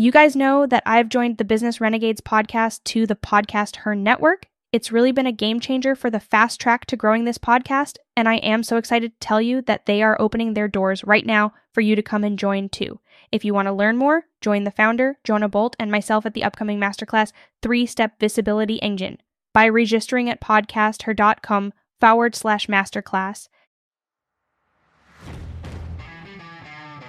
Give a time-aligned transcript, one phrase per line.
[0.00, 4.46] You guys know that I've joined the Business Renegades podcast to the Podcast Her Network.
[4.70, 8.28] It's really been a game changer for the fast track to growing this podcast, and
[8.28, 11.52] I am so excited to tell you that they are opening their doors right now
[11.74, 13.00] for you to come and join too.
[13.32, 16.44] If you want to learn more, join the founder, Jonah Bolt, and myself at the
[16.44, 19.18] upcoming masterclass, Three Step Visibility Engine,
[19.52, 23.48] by registering at podcasther.com forward slash masterclass.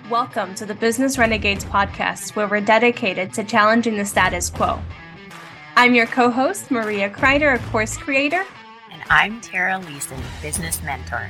[0.10, 4.82] Welcome to the Business Renegades podcast, where we're dedicated to challenging the status quo.
[5.76, 8.44] I'm your co host, Maria Kreider, a course creator.
[8.92, 11.30] And I'm Tara Leeson, business mentor.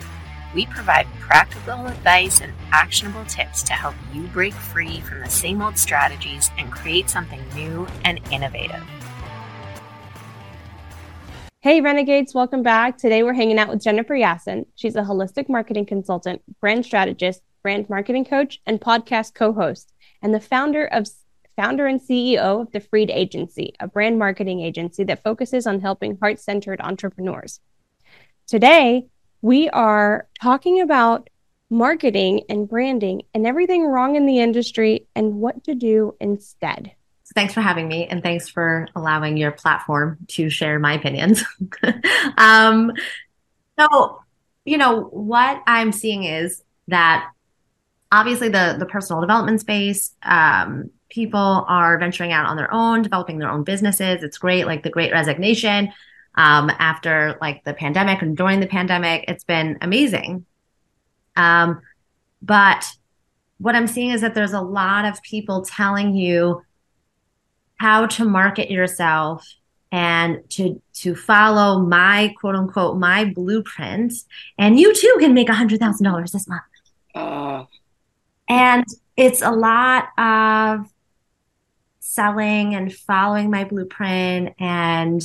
[0.56, 5.62] We provide practical advice and actionable tips to help you break free from the same
[5.62, 8.86] old strategies and create something new and innovative.
[11.60, 12.98] Hey, Renegades, welcome back.
[12.98, 14.68] Today we're hanging out with Jennifer Yassen.
[14.76, 19.92] She's a holistic marketing consultant, brand strategist, brand marketing coach, and podcast co-host,
[20.22, 21.08] and the founder of
[21.56, 26.18] founder and CEO of the Freed Agency, a brand marketing agency that focuses on helping
[26.18, 27.60] heart-centered entrepreneurs.
[28.48, 29.08] Today,
[29.42, 31.30] we are talking about
[31.70, 36.92] marketing and branding and everything wrong in the industry and what to do instead.
[37.36, 41.44] Thanks for having me and thanks for allowing your platform to share my opinions.
[42.38, 42.92] um,
[43.78, 44.22] so,
[44.66, 47.30] you know, what I'm seeing is that
[48.12, 53.40] obviously the the personal development space um, people are venturing out on their own developing
[53.40, 54.24] their own businesses.
[54.24, 55.92] It's great like the great resignation
[56.36, 59.26] um, after like the pandemic and during the pandemic.
[59.28, 60.46] It's been amazing.
[61.36, 61.82] Um,
[62.42, 62.86] but
[63.58, 66.62] what i'm seeing is that there's a lot of people telling you
[67.76, 69.46] how to market yourself
[69.92, 74.14] and to to follow my quote unquote my blueprint.
[74.58, 76.62] And you too can make a hundred thousand dollars this month.
[77.16, 77.66] Uh,
[78.50, 80.92] and it's a lot of
[82.00, 84.56] selling and following my blueprint.
[84.60, 85.22] And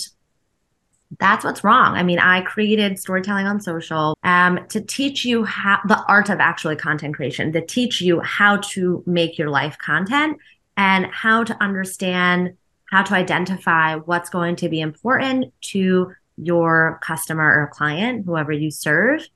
[1.18, 1.94] that's what's wrong.
[1.94, 6.40] I mean, I created storytelling on social um, to teach you how the art of
[6.40, 10.38] actually content creation, to teach you how to make your life content
[10.76, 12.56] and how to understand
[12.90, 18.70] how to identify what's going to be important to your customer or client, whoever you
[18.70, 19.26] serve.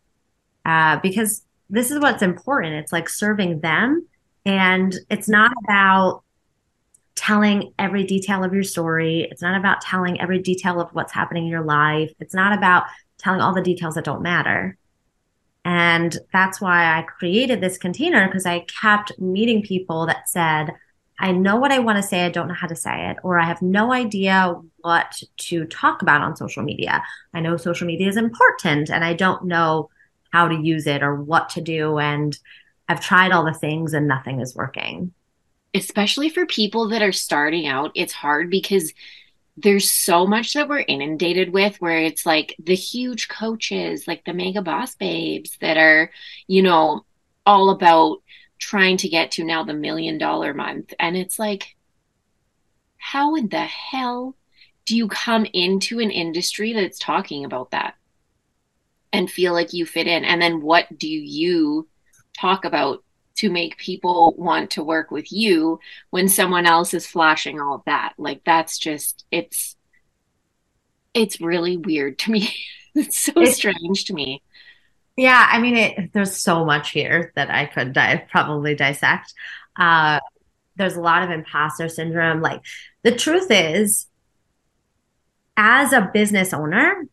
[0.64, 2.74] Uh, because this is what's important.
[2.74, 4.06] It's like serving them.
[4.44, 6.22] And it's not about
[7.14, 9.28] telling every detail of your story.
[9.30, 12.12] It's not about telling every detail of what's happening in your life.
[12.20, 12.84] It's not about
[13.18, 14.78] telling all the details that don't matter.
[15.64, 20.70] And that's why I created this container because I kept meeting people that said,
[21.18, 23.38] I know what I want to say, I don't know how to say it, or
[23.38, 27.02] I have no idea what to talk about on social media.
[27.34, 29.90] I know social media is important and I don't know
[30.30, 31.98] how to use it or what to do.
[31.98, 32.38] And
[32.88, 35.12] I've tried all the things and nothing is working.
[35.74, 38.92] Especially for people that are starting out, it's hard because
[39.56, 44.32] there's so much that we're inundated with where it's like the huge coaches, like the
[44.32, 46.10] mega boss babes that are,
[46.46, 47.04] you know,
[47.44, 48.18] all about
[48.58, 50.94] trying to get to now the million dollar month.
[50.98, 51.76] And it's like,
[52.98, 54.36] how in the hell
[54.84, 57.94] do you come into an industry that's talking about that?
[59.12, 60.24] And feel like you fit in?
[60.24, 61.88] And then what do you
[62.38, 63.02] talk about
[63.36, 65.78] to make people want to work with you
[66.10, 68.14] when someone else is flashing all of that?
[68.18, 69.76] Like that's just it's
[71.14, 72.54] it's really weird to me.
[72.94, 74.42] it's so it's, strange to me.
[75.16, 79.34] Yeah, I mean, it, there's so much here that I could di- probably dissect.
[79.74, 80.20] Uh,
[80.76, 82.40] there's a lot of imposter syndrome.
[82.40, 82.62] Like
[83.02, 84.06] the truth is,
[85.56, 87.04] as a business owner,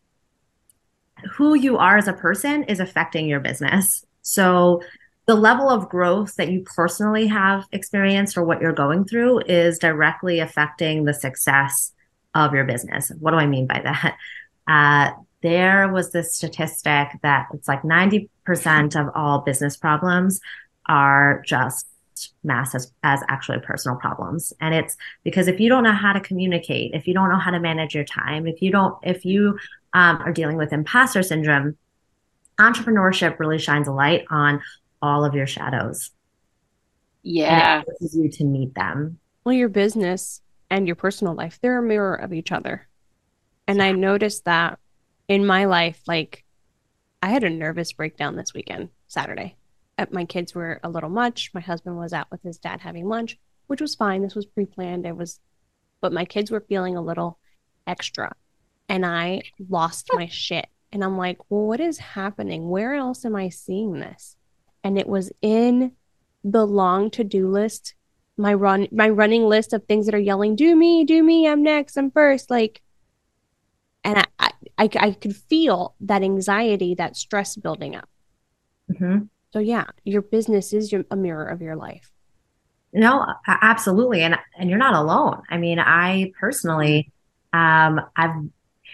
[1.31, 4.05] who you are as a person is affecting your business.
[4.21, 4.81] So
[5.25, 9.79] the level of growth that you personally have experienced or what you're going through is
[9.79, 11.93] directly affecting the success
[12.35, 13.11] of your business.
[13.19, 14.17] What do I mean by that?
[14.67, 15.11] Uh,
[15.43, 18.29] there was this statistic that it's like 90%
[18.99, 20.41] of all business problems
[20.87, 21.85] are just
[22.43, 26.19] mass as, as actually personal problems and it's because if you don't know how to
[26.19, 29.55] communicate if you don't know how to manage your time if you don't if you
[29.95, 31.77] um, are dealing with imposter syndrome,
[32.59, 34.61] entrepreneurship really shines a light on
[35.01, 36.11] all of your shadows.
[37.23, 37.77] Yeah.
[37.77, 39.19] And it forces you to meet them.
[39.45, 42.87] Well, your business and your personal life, they're a mirror of each other.
[43.67, 44.79] And I noticed that
[45.29, 46.43] in my life, like
[47.23, 49.55] I had a nervous breakdown this weekend, Saturday.
[49.97, 51.51] Uh, my kids were a little much.
[51.53, 54.21] My husband was out with his dad having lunch, which was fine.
[54.21, 55.05] This was pre planned.
[55.05, 55.39] It was,
[56.01, 57.39] but my kids were feeling a little
[57.87, 58.35] extra
[58.89, 60.67] and I lost my shit.
[60.91, 62.69] And I'm like, well, what is happening?
[62.69, 64.37] Where else am I seeing this?
[64.83, 65.93] And it was in
[66.43, 67.95] the long to do list
[68.37, 71.63] my run my running list of things that are yelling do me do me i'm
[71.63, 72.81] next i'm first like
[74.03, 78.09] and i i, I, I could feel that anxiety that stress building up
[78.91, 79.23] Mm-hmm.
[79.51, 82.11] so yeah your business is your, a mirror of your life
[82.93, 84.21] No, absolutely.
[84.21, 85.41] And and you're not alone.
[85.49, 87.11] I mean, I personally
[87.53, 88.35] um I've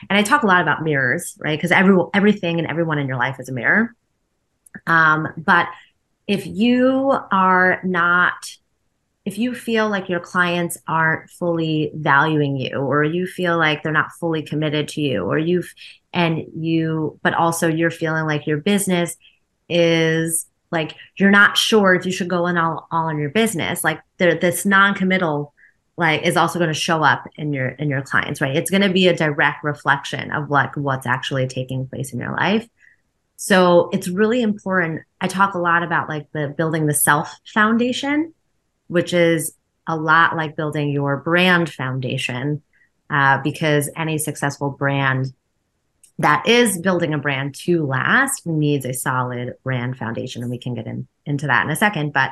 [0.09, 1.57] and I talk a lot about mirrors, right?
[1.57, 3.95] Because every everything and everyone in your life is a mirror.
[4.87, 5.67] Um, but
[6.27, 8.33] if you are not
[9.23, 13.91] if you feel like your clients aren't fully valuing you or you feel like they're
[13.91, 15.73] not fully committed to you or you've
[16.13, 19.15] and you but also you're feeling like your business
[19.69, 23.83] is like you're not sure if you should go in all, all in your business
[23.83, 25.53] like there this non-committal
[25.97, 28.55] like is also going to show up in your in your clients right?
[28.55, 32.31] It's going to be a direct reflection of like what's actually taking place in your
[32.31, 32.67] life.
[33.35, 38.33] So it's really important i talk a lot about like the building the self foundation
[38.87, 39.55] which is
[39.87, 42.61] a lot like building your brand foundation
[43.09, 45.33] uh, because any successful brand
[46.19, 50.75] that is building a brand to last needs a solid brand foundation and we can
[50.75, 52.31] get in, into that in a second but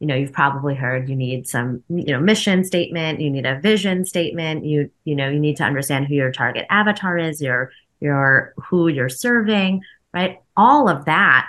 [0.00, 3.58] you know you've probably heard you need some you know mission statement you need a
[3.60, 7.70] vision statement you you know you need to understand who your target avatar is your
[8.00, 9.82] your who you're serving
[10.16, 10.40] right?
[10.56, 11.46] All of that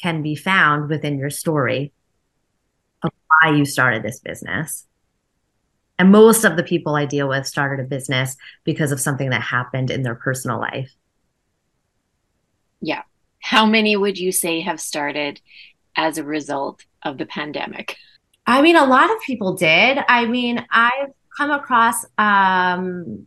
[0.00, 1.90] can be found within your story
[3.02, 4.86] of why you started this business.
[5.98, 9.40] And most of the people i deal with started a business because of something that
[9.40, 10.92] happened in their personal life.
[12.82, 13.02] Yeah.
[13.38, 15.40] How many would you say have started
[15.96, 17.96] as a result of the pandemic?
[18.46, 19.98] I mean, a lot of people did.
[20.08, 23.26] I mean, I've come across um,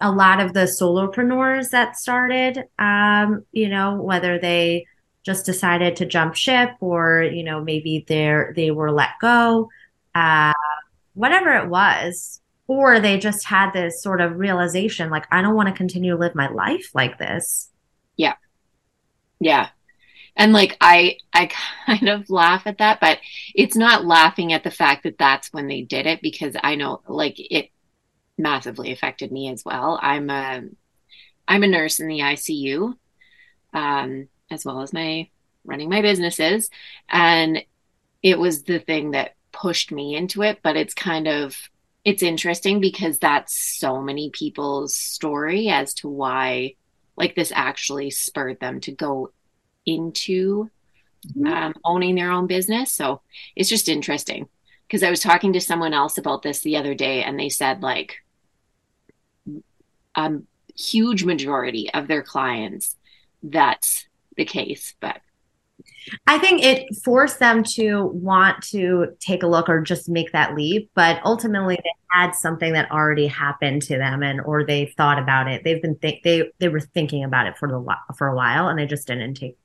[0.00, 4.86] a lot of the solopreneurs that started, um, you know, whether they
[5.22, 9.68] just decided to jump ship or, you know, maybe they're they were let go,
[10.14, 10.52] uh,
[11.14, 15.68] whatever it was, or they just had this sort of realization, like, I don't want
[15.68, 17.68] to continue to live my life like this.
[18.16, 18.34] Yeah.
[19.40, 19.70] Yeah.
[20.40, 21.50] And like I I
[21.86, 23.18] kind of laugh at that, but
[23.54, 27.02] it's not laughing at the fact that that's when they did it because I know
[27.06, 27.70] like it
[28.38, 30.00] massively affected me as well.
[30.02, 30.62] I'm a
[31.46, 32.94] I'm a nurse in the ICU,
[33.74, 35.28] um, as well as my
[35.64, 36.70] running my businesses,
[37.10, 37.62] and
[38.22, 40.60] it was the thing that pushed me into it.
[40.62, 41.54] But it's kind of
[42.02, 46.76] it's interesting because that's so many people's story as to why
[47.18, 49.32] like this actually spurred them to go
[49.94, 50.70] into
[51.46, 52.92] um, owning their own business.
[52.92, 53.20] So
[53.54, 54.48] it's just interesting
[54.86, 57.82] because I was talking to someone else about this the other day, and they said
[57.82, 58.16] like
[60.14, 60.32] a
[60.76, 62.96] huge majority of their clients
[63.42, 64.06] that's
[64.36, 64.94] the case.
[65.00, 65.20] But
[66.26, 70.54] I think it forced them to want to take a look or just make that
[70.54, 75.18] leap, but ultimately they had something that already happened to them, and or they thought
[75.18, 75.62] about it.
[75.64, 78.78] They've been think they they were thinking about it for the for a while, and
[78.78, 79.56] they just didn't take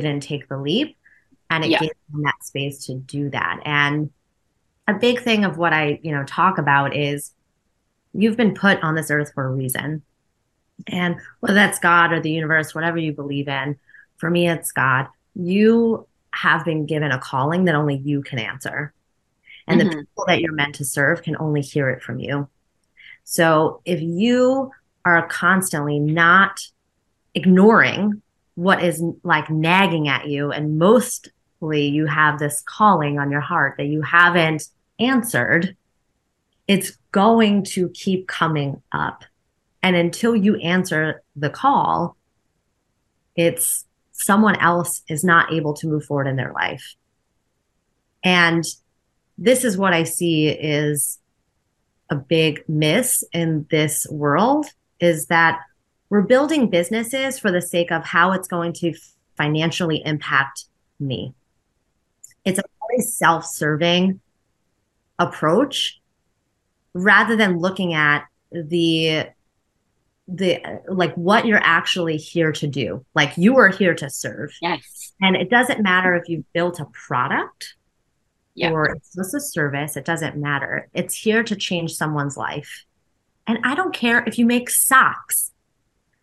[0.00, 0.96] didn't take the leap,
[1.50, 1.80] and it Yeah.
[1.80, 3.60] gave them that space to do that.
[3.64, 4.10] And
[4.88, 7.32] a big thing of what I you know talk about is
[8.12, 10.02] you've been put on this earth for a reason,
[10.88, 13.78] and whether that's God or the universe, whatever you believe in,
[14.16, 18.92] for me it's God you have been given a calling that only you can answer.
[19.66, 19.90] And the Mhm.
[20.00, 22.48] people that you're meant to serve can only hear it from you.
[23.24, 24.70] So if you
[25.04, 26.60] are constantly not
[27.34, 28.21] ignoring
[28.54, 33.76] what is like nagging at you, and mostly you have this calling on your heart
[33.78, 34.64] that you haven't
[34.98, 35.76] answered,
[36.68, 39.24] it's going to keep coming up.
[39.82, 42.16] And until you answer the call,
[43.34, 46.94] it's someone else is not able to move forward in their life.
[48.22, 48.64] And
[49.38, 51.18] this is what I see is
[52.08, 54.66] a big miss in this world
[55.00, 55.60] is that
[56.12, 58.92] we're building businesses for the sake of how it's going to
[59.38, 60.66] financially impact
[61.00, 61.32] me.
[62.44, 64.20] It's a very self-serving
[65.18, 66.02] approach
[66.92, 69.28] rather than looking at the
[70.28, 73.06] the like what you're actually here to do.
[73.14, 74.52] Like you are here to serve.
[74.60, 77.74] yes, And it doesn't matter if you've built a product
[78.54, 78.70] Yeah.
[78.72, 80.90] or it's just a service, it doesn't matter.
[80.92, 82.84] It's here to change someone's life.
[83.46, 85.51] And I don't care if you make socks.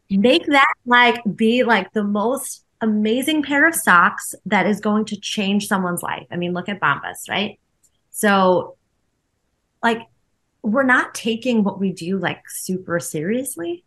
[0.10, 5.20] Make that like be like the most amazing pair of socks that is going to
[5.20, 6.28] change someone's life.
[6.32, 7.60] I mean, look at Bombas, right?
[8.12, 8.78] So
[9.84, 10.02] like
[10.64, 13.84] we're not taking what we do like super seriously.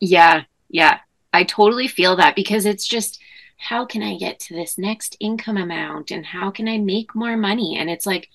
[0.00, 1.00] yeah, yeah.
[1.32, 3.20] I totally feel that because it's just
[3.58, 7.36] how can I get to this next income amount and how can I make more
[7.36, 7.76] money?
[7.78, 8.28] And it's like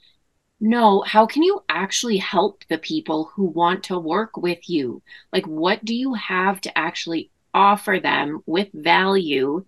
[0.62, 5.02] no, how can you actually help the people who want to work with you?
[5.34, 9.66] Like, what do you have to actually offer them with value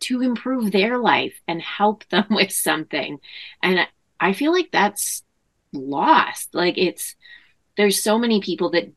[0.00, 3.18] to improve their life and help them with something?
[3.62, 3.86] And
[4.18, 5.22] I feel like that's
[5.74, 6.54] lost.
[6.54, 7.14] Like, it's,
[7.76, 8.90] there's so many people that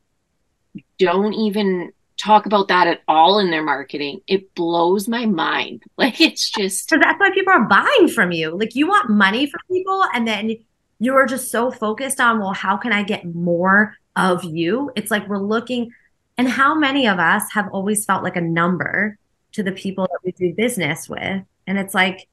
[0.98, 4.20] don't even talk about that at all in their marketing.
[4.26, 5.82] It blows my mind.
[5.98, 6.88] Like, it's just.
[6.90, 8.56] So that's why people are buying from you.
[8.56, 10.56] Like, you want money from people and then
[10.98, 14.90] you are just so focused on, well, how can I get more of you?
[14.96, 15.90] It's like we're looking,
[16.38, 19.18] and how many of us have always felt like a number
[19.52, 21.42] to the people that we do business with?
[21.66, 22.28] And it's like,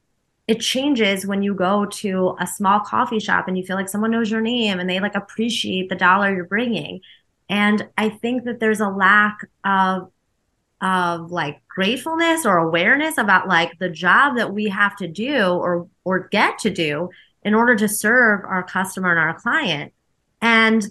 [0.46, 4.10] it changes when you go to a small coffee shop and you feel like someone
[4.10, 7.00] knows your name and they like appreciate the dollar you're bringing.
[7.48, 10.10] And I think that there's a lack of
[10.80, 15.88] of like gratefulness or awareness about like the job that we have to do or
[16.04, 17.08] or get to do
[17.44, 19.92] in order to serve our customer and our client.
[20.40, 20.86] And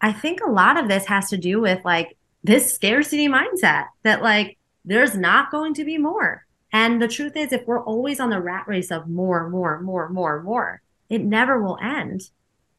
[0.00, 4.22] I think a lot of this has to do with like this scarcity mindset that
[4.22, 6.44] like there's not going to be more.
[6.72, 10.08] And the truth is, if we're always on the rat race of more, more, more,
[10.08, 12.28] more, more, it never will end.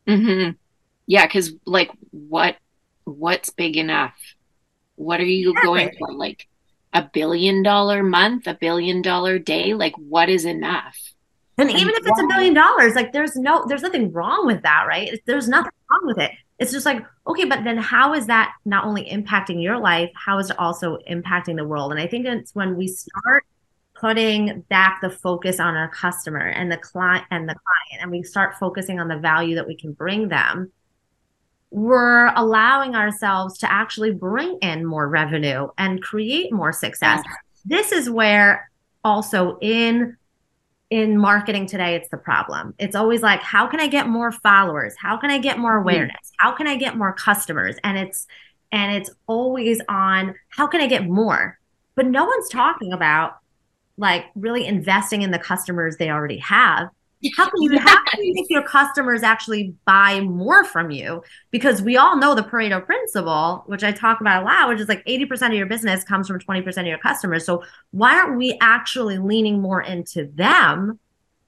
[0.05, 0.51] Mm-hmm.
[1.07, 2.57] Yeah, because like what
[3.05, 4.13] what's big enough?
[4.95, 5.67] What are you exactly.
[5.67, 6.13] going for?
[6.13, 6.47] Like
[6.93, 9.73] a billion dollar month, a billion dollar day?
[9.73, 10.97] Like what is enough?
[11.59, 14.85] And even if it's a billion dollars, like there's no, there's nothing wrong with that,
[14.87, 15.19] right?
[15.25, 16.31] There's nothing wrong with it.
[16.59, 20.37] It's just like, okay, but then how is that not only impacting your life, how
[20.37, 21.91] is it also impacting the world?
[21.91, 23.43] And I think it's when we start
[23.95, 28.21] putting back the focus on our customer and the client and the client, and we
[28.21, 30.71] start focusing on the value that we can bring them,
[31.71, 37.23] we're allowing ourselves to actually bring in more revenue and create more success.
[37.65, 38.69] This is where
[39.03, 40.15] also in
[40.89, 42.73] in marketing today it's the problem.
[42.79, 44.95] It's always like how can i get more followers?
[44.97, 45.89] How can i get more mm-hmm.
[45.89, 46.31] awareness?
[46.37, 47.75] How can i get more customers?
[47.83, 48.27] And it's
[48.71, 51.59] and it's always on how can i get more?
[51.95, 53.37] But no one's talking about
[53.97, 56.89] like really investing in the customers they already have
[57.35, 61.23] how can you how can you make your customers actually buy more from you?
[61.51, 64.87] Because we all know the Pareto principle, which I talk about a lot, which is
[64.87, 67.45] like 80% of your business comes from 20% of your customers.
[67.45, 70.99] So why aren't we actually leaning more into them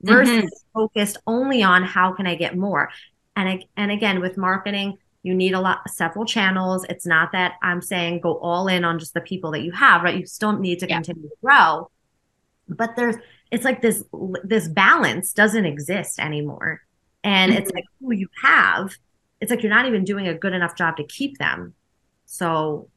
[0.02, 0.48] versus mm-hmm.
[0.74, 2.90] focused only on how can I get more?
[3.36, 6.86] And and again, with marketing, you need a lot several channels.
[6.90, 10.02] It's not that I'm saying go all in on just the people that you have,
[10.02, 10.18] right?
[10.18, 10.96] You still need to yeah.
[10.96, 11.92] continue to grow.
[12.68, 13.16] But there's
[13.52, 14.04] it's like this
[14.44, 16.82] this balance doesn't exist anymore.
[17.24, 17.62] And mm-hmm.
[17.62, 18.96] it's like who you have
[19.42, 21.74] it's like you're not even doing a good enough job to keep them.
[22.26, 22.90] So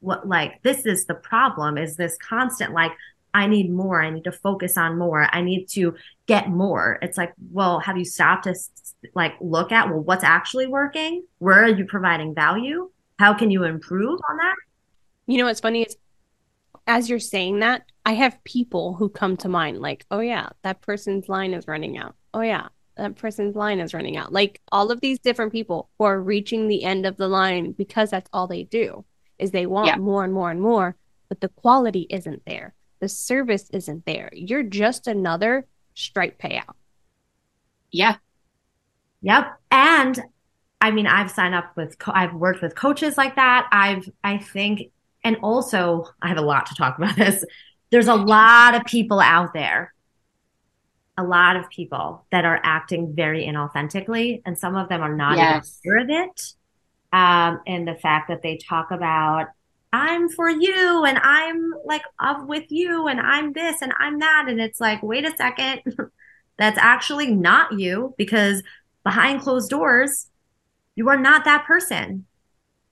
[0.00, 2.92] what like this is the problem is this constant like
[3.32, 5.94] i need more i need to focus on more i need to
[6.26, 6.98] get more.
[7.02, 8.54] It's like well have you stopped to
[9.14, 11.24] like look at well what's actually working?
[11.38, 12.90] Where are you providing value?
[13.18, 14.56] How can you improve on that?
[15.26, 15.96] You know what's funny is
[16.86, 20.82] as you're saying that I have people who come to mind like, oh yeah, that
[20.82, 22.14] person's line is running out.
[22.32, 24.32] Oh yeah, that person's line is running out.
[24.32, 28.10] Like all of these different people who are reaching the end of the line because
[28.10, 29.04] that's all they do
[29.38, 29.96] is they want yeah.
[29.96, 30.96] more and more and more,
[31.28, 32.74] but the quality isn't there.
[33.00, 34.30] The service isn't there.
[34.32, 36.74] You're just another Stripe payout.
[37.90, 38.16] Yeah.
[39.22, 39.58] Yep.
[39.70, 40.22] And
[40.80, 43.68] I mean, I've signed up with, co- I've worked with coaches like that.
[43.72, 44.90] I've, I think,
[45.24, 47.44] and also I have a lot to talk about this.
[47.90, 49.94] There's a lot of people out there
[51.16, 55.36] a lot of people that are acting very inauthentically and some of them are not
[55.36, 55.80] yes.
[55.84, 56.42] even aware of it.
[57.12, 59.46] Um, and the fact that they talk about
[59.92, 64.46] i'm for you and i'm like of with you and i'm this and i'm that
[64.48, 65.82] and it's like wait a second.
[66.58, 68.62] That's actually not you because
[69.04, 70.28] behind closed doors
[70.96, 72.26] you are not that person.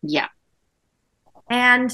[0.03, 0.29] Yeah.
[1.51, 1.93] And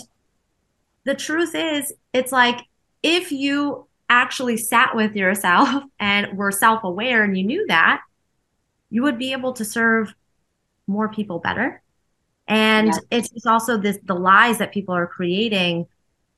[1.09, 2.61] the truth is it's like
[3.03, 8.03] if you actually sat with yourself and were self aware and you knew that,
[8.91, 10.15] you would be able to serve
[10.87, 11.83] more people better.
[12.47, 15.87] And it's just also this the lies that people are creating.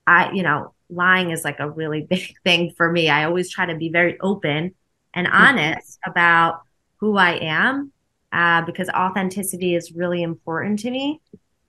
[0.06, 3.08] I, you know, lying is like a really big thing for me.
[3.08, 4.74] I always try to be very open
[5.14, 6.10] and honest mm-hmm.
[6.10, 6.62] about
[6.98, 7.92] who I am
[8.32, 11.20] uh, because authenticity is really important to me.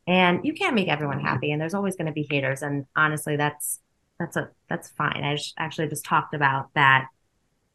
[0.07, 1.27] And you can't make everyone mm-hmm.
[1.27, 2.61] happy, and there's always going to be haters.
[2.61, 3.79] And honestly, that's
[4.19, 5.23] that's a that's fine.
[5.23, 7.07] I just, actually just talked about that.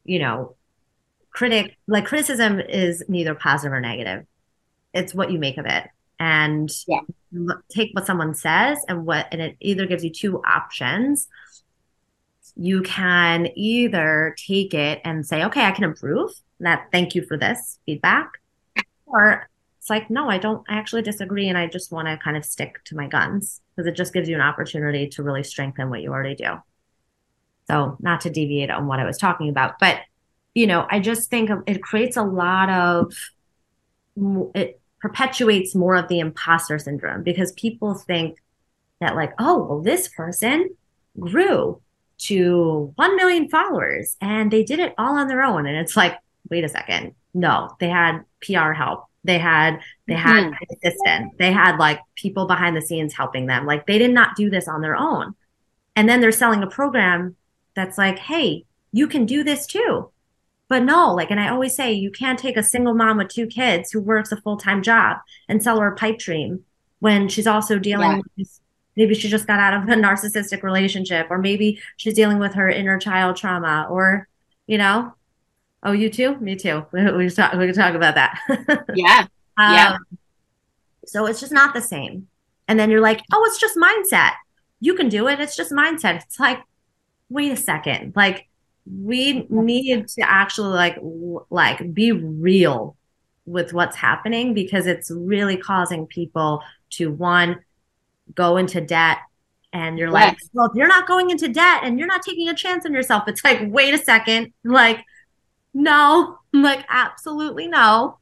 [0.03, 0.55] You know,
[1.31, 4.25] critic like criticism is neither positive or negative.
[4.93, 5.87] It's what you make of it,
[6.19, 6.99] and yeah.
[7.69, 11.27] take what someone says and what and it either gives you two options.
[12.55, 17.37] You can either take it and say, okay, I can improve, that thank you for
[17.37, 18.31] this feedback.
[19.05, 19.47] Or
[19.87, 22.43] it's like, no, I don't I actually disagree and I just want to kind of
[22.43, 26.01] stick to my guns because it just gives you an opportunity to really strengthen what
[26.01, 26.55] you already do.
[27.67, 30.01] So, not to deviate on what I was talking about, but
[30.53, 33.13] you know, I just think it creates a lot of
[34.55, 38.39] it perpetuates more of the imposter syndrome because people think
[38.99, 40.69] that like, oh, well, this person
[41.17, 41.81] grew
[42.17, 45.65] to 1 million followers and they did it all on their own.
[45.65, 46.17] And it's like,
[46.49, 47.13] wait a second.
[47.33, 49.05] No, they had PR help.
[49.27, 50.53] They had they had mm-hmm.
[50.53, 51.37] an assistant.
[51.37, 53.65] They had like people behind the scenes helping them.
[53.65, 55.35] Like they did not do this on their own.
[55.95, 57.35] And then they're selling a program
[57.75, 60.09] that's like, hey, you can do this too.
[60.69, 63.47] But no, like, and I always say you can't take a single mom with two
[63.47, 65.17] kids who works a full time job
[65.47, 66.63] and sell her a pipe dream
[66.99, 68.21] when she's also dealing yeah.
[68.37, 68.59] with
[68.95, 72.69] maybe she just got out of a narcissistic relationship, or maybe she's dealing with her
[72.69, 74.27] inner child trauma, or,
[74.65, 75.13] you know,
[75.87, 76.35] Oh, you too?
[76.37, 76.85] Me too.
[76.91, 78.39] We, we, talk, we can talk about that.
[78.93, 79.25] yeah.
[79.57, 79.97] Um, yeah.
[81.05, 82.27] So it's just not the same.
[82.67, 84.33] And then you're like, oh, it's just mindset.
[84.81, 85.39] You can do it.
[85.39, 86.21] It's just mindset.
[86.23, 86.59] It's like,
[87.29, 88.13] wait a second.
[88.15, 88.47] Like,
[88.85, 90.97] we need to actually like
[91.49, 92.95] like be real
[93.45, 97.59] with what's happening because it's really causing people to one
[98.33, 99.17] go into debt
[99.73, 100.13] and you're yes.
[100.13, 102.93] like well if you're not going into debt and you're not taking a chance on
[102.93, 105.03] yourself it's like wait a second like
[105.77, 106.39] no.
[106.53, 108.17] I'm like, absolutely no.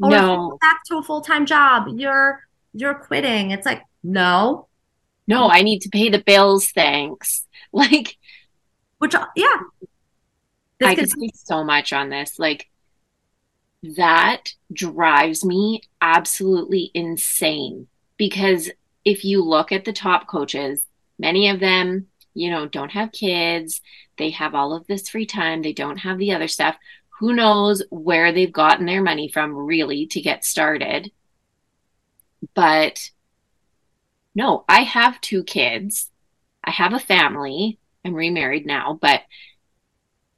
[0.00, 0.58] Or no.
[0.60, 1.88] back to a full time job.
[1.96, 2.40] You're
[2.72, 3.50] you're quitting.
[3.50, 4.68] It's like, no.
[5.26, 6.70] No, I need to pay the bills.
[6.70, 7.46] Thanks.
[7.74, 8.18] Like,
[8.98, 9.56] which yeah.
[10.78, 12.38] This I could say so much on this.
[12.38, 12.68] Like,
[13.82, 17.86] that drives me absolutely insane
[18.18, 18.70] because
[19.06, 20.84] if you look at the top coaches,
[21.18, 23.80] many of them, you know, don't have kids.
[24.16, 25.62] They have all of this free time.
[25.62, 26.76] They don't have the other stuff.
[27.20, 31.12] Who knows where they've gotten their money from really to get started?
[32.54, 33.10] But
[34.34, 36.10] no, I have two kids.
[36.64, 37.78] I have a family.
[38.04, 39.22] I'm remarried now, but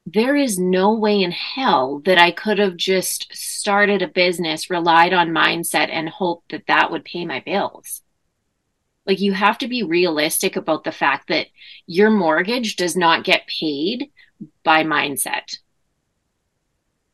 [0.05, 5.13] there is no way in hell that I could have just started a business, relied
[5.13, 8.01] on mindset, and hoped that that would pay my bills.
[9.05, 11.47] Like you have to be realistic about the fact that
[11.85, 14.09] your mortgage does not get paid
[14.63, 15.57] by mindset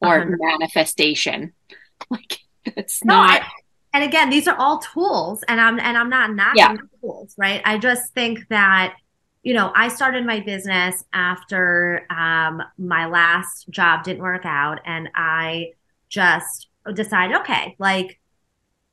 [0.01, 0.35] or 100%.
[0.39, 1.53] manifestation.
[2.09, 3.41] Like it's no, not.
[3.41, 3.47] I,
[3.93, 6.77] and again, these are all tools, and I'm and I'm not knocking yeah.
[6.99, 7.61] tools, right?
[7.65, 8.95] I just think that
[9.43, 15.09] you know I started my business after um, my last job didn't work out, and
[15.13, 15.73] I
[16.09, 18.19] just decided, okay, like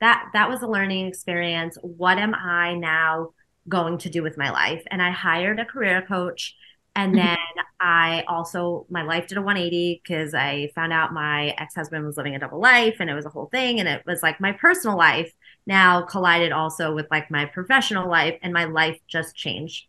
[0.00, 1.76] that that was a learning experience.
[1.82, 3.30] What am I now
[3.68, 4.82] going to do with my life?
[4.90, 6.56] And I hired a career coach.
[6.96, 7.26] And mm-hmm.
[7.26, 12.04] then I also, my life did a 180 because I found out my ex husband
[12.04, 13.78] was living a double life and it was a whole thing.
[13.80, 15.32] And it was like my personal life
[15.66, 19.86] now collided also with like my professional life, and my life just changed.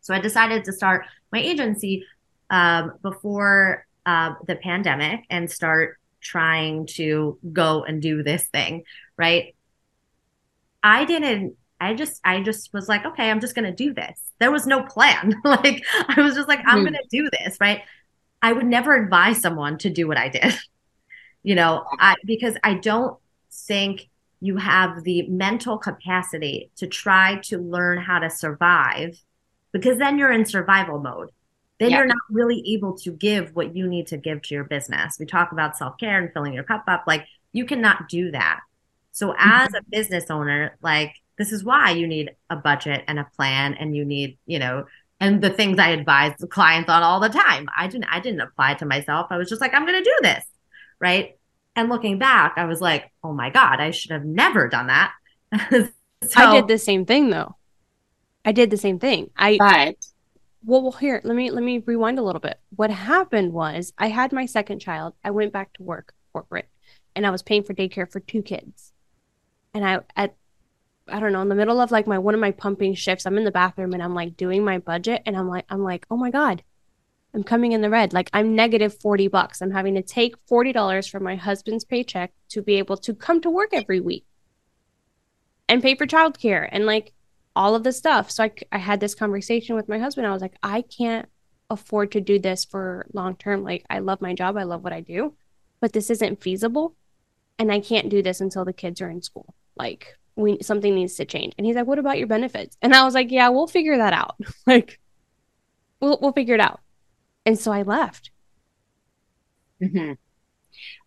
[0.00, 2.06] So I decided to start my agency
[2.50, 8.84] um, before uh, the pandemic and start trying to go and do this thing
[9.22, 9.54] right?
[10.82, 14.30] I didn't I just I just was like, okay, I'm just gonna do this.
[14.38, 15.34] There was no plan.
[15.44, 16.84] like I was just like, I'm mm.
[16.84, 17.82] gonna do this, right?
[18.40, 20.54] I would never advise someone to do what I did.
[21.42, 23.18] you know, I because I don't
[23.50, 24.08] think
[24.40, 29.20] you have the mental capacity to try to learn how to survive
[29.72, 31.30] because then you're in survival mode.
[31.80, 31.98] Then yeah.
[31.98, 35.16] you're not really able to give what you need to give to your business.
[35.18, 37.04] We talk about self care and filling your cup up.
[37.08, 38.60] Like you cannot do that
[39.12, 39.76] so as mm-hmm.
[39.76, 43.94] a business owner, like this is why you need a budget and a plan and
[43.94, 44.86] you need, you know,
[45.20, 47.68] and the things I advise clients on all the time.
[47.76, 49.28] I didn't I didn't apply to myself.
[49.30, 50.44] I was just like, I'm gonna do this.
[50.98, 51.38] Right.
[51.76, 55.12] And looking back, I was like, oh my God, I should have never done that.
[55.70, 55.90] so,
[56.36, 57.56] I did the same thing though.
[58.44, 59.30] I did the same thing.
[59.36, 59.96] I but
[60.64, 62.58] well, well here, let me let me rewind a little bit.
[62.76, 65.12] What happened was I had my second child.
[65.22, 66.68] I went back to work corporate
[67.14, 68.91] and I was paying for daycare for two kids
[69.74, 70.34] and I at
[71.08, 73.36] I don't know in the middle of like my one of my pumping shifts, I'm
[73.38, 76.16] in the bathroom and I'm like doing my budget, and I'm like I'm like oh
[76.16, 76.62] my god,
[77.34, 78.12] I'm coming in the red.
[78.12, 79.60] Like I'm negative forty bucks.
[79.60, 83.40] I'm having to take forty dollars from my husband's paycheck to be able to come
[83.40, 84.24] to work every week
[85.68, 87.12] and pay for childcare and like
[87.56, 88.30] all of the stuff.
[88.30, 90.26] So I I had this conversation with my husband.
[90.26, 91.28] I was like I can't
[91.70, 93.64] afford to do this for long term.
[93.64, 95.34] Like I love my job, I love what I do,
[95.80, 96.94] but this isn't feasible,
[97.58, 101.14] and I can't do this until the kids are in school like we something needs
[101.16, 103.66] to change and he's like what about your benefits and i was like yeah we'll
[103.66, 104.98] figure that out like
[106.00, 106.80] we'll, we'll figure it out
[107.44, 108.30] and so i left
[109.82, 110.12] mm-hmm.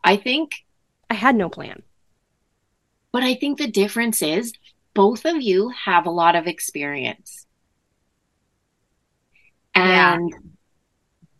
[0.03, 0.65] I think
[1.09, 1.81] I had no plan.
[3.11, 4.53] But I think the difference is
[4.93, 7.45] both of you have a lot of experience.
[9.73, 10.37] And yeah.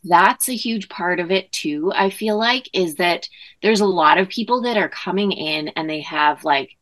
[0.03, 1.91] that's a huge part of it too.
[1.93, 3.29] I feel like is that
[3.61, 6.75] there's a lot of people that are coming in and they have like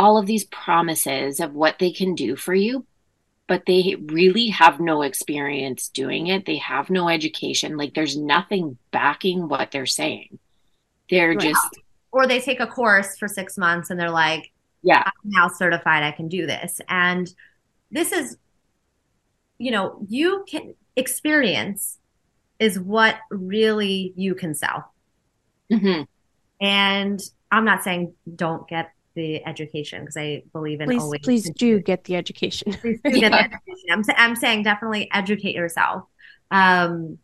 [0.00, 2.86] all of these promises of what they can do for you,
[3.46, 6.46] but they really have no experience doing it.
[6.46, 7.76] They have no education.
[7.76, 10.38] Like there's nothing backing what they're saying.
[11.10, 11.40] They're right.
[11.40, 11.78] just
[12.12, 16.02] or they take a course for 6 months and they're like, yeah, I'm now certified
[16.02, 16.80] I can do this.
[16.88, 17.30] And
[17.90, 18.38] this is
[19.58, 21.98] you know, you can experience
[22.58, 24.94] is what really you can sell.
[25.70, 26.04] Mm-hmm.
[26.64, 31.20] And I'm not saying don't get the education because I believe in please, always.
[31.22, 32.72] Please do get the education.
[32.74, 33.88] please do get the education.
[33.90, 36.04] I'm, I'm saying definitely educate yourself.
[36.50, 37.18] Um,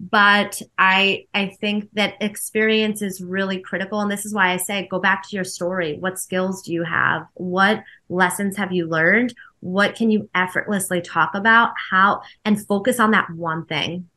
[0.00, 4.86] but I I think that experience is really critical, and this is why I say
[4.88, 5.96] go back to your story.
[5.98, 7.26] What skills do you have?
[7.34, 9.34] What lessons have you learned?
[9.60, 11.72] What can you effortlessly talk about?
[11.90, 14.08] How and focus on that one thing.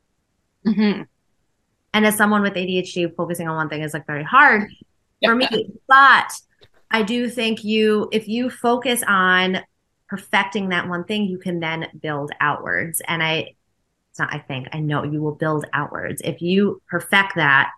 [0.64, 1.02] Mm-hmm.
[1.94, 4.70] And as someone with ADHD, focusing on one thing is like very hard
[5.24, 5.70] for me.
[5.88, 6.32] But
[6.92, 9.58] I do think you, if you focus on
[10.08, 13.00] perfecting that one thing, you can then build outwards.
[13.08, 13.54] And I,
[14.10, 16.20] it's not, I think, I know you will build outwards.
[16.22, 17.70] If you perfect that,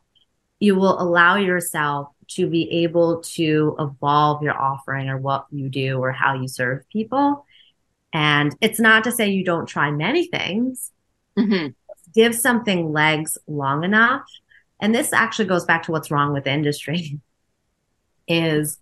[0.59, 5.98] you will allow yourself to be able to evolve your offering or what you do
[5.98, 7.44] or how you serve people.
[8.12, 10.90] And it's not to say you don't try many things.
[11.38, 11.68] Mm-hmm.
[12.14, 14.24] Give something legs long enough.
[14.81, 17.20] And this actually goes back to what's wrong with industry
[18.29, 18.79] is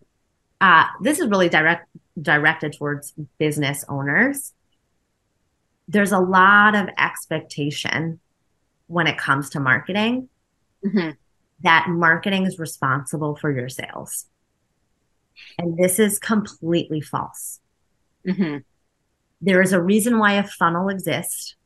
[0.63, 1.89] uh, this is really direct
[2.21, 4.53] directed towards business owners.
[5.89, 8.21] There's a lot of expectation
[8.87, 10.29] when it comes to marketing
[10.87, 11.11] mm-hmm.
[11.65, 14.27] that marketing is responsible for your sales.
[15.59, 17.59] And this is completely false.
[18.27, 18.59] Mm-hmm.
[19.41, 21.57] There is a reason why a funnel exists.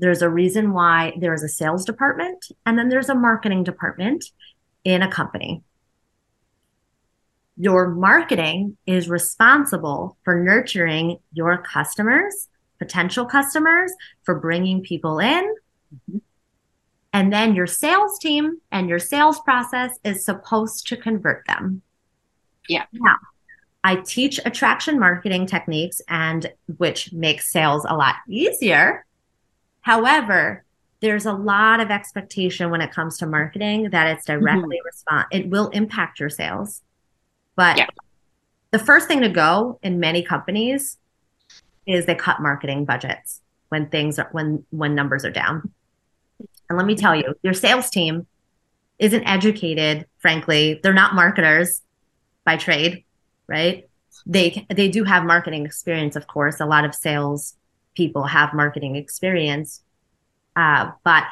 [0.00, 4.26] There's a reason why there is a sales department, and then there's a marketing department
[4.84, 5.62] in a company
[7.56, 13.92] your marketing is responsible for nurturing your customers, potential customers,
[14.24, 15.44] for bringing people in.
[16.10, 16.18] Mm-hmm.
[17.12, 21.82] And then your sales team and your sales process is supposed to convert them.
[22.68, 22.86] Yeah.
[22.92, 23.16] Now,
[23.84, 29.06] I teach attraction marketing techniques and which makes sales a lot easier.
[29.82, 30.64] However,
[31.00, 34.86] there's a lot of expectation when it comes to marketing that it's directly mm-hmm.
[34.86, 36.80] respond it will impact your sales
[37.56, 37.86] but yeah.
[38.70, 40.98] the first thing to go in many companies
[41.86, 45.72] is they cut marketing budgets when things are when when numbers are down.
[46.68, 48.26] And let me tell you, your sales team
[48.98, 50.80] isn't educated, frankly.
[50.82, 51.82] They're not marketers
[52.44, 53.04] by trade,
[53.46, 53.88] right?
[54.26, 56.60] They they do have marketing experience, of course.
[56.60, 57.56] A lot of sales
[57.94, 59.82] people have marketing experience.
[60.56, 61.24] Uh, but